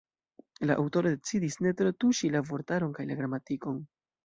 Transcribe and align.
La 0.69 0.77
aŭtoro 0.83 1.11
decidis 1.15 1.59
ne 1.67 1.75
tro 1.83 1.93
tuŝi 2.05 2.33
la 2.39 2.43
vortaron 2.51 2.99
kaj 2.99 3.09
la 3.13 3.21
gramatikon. 3.23 3.81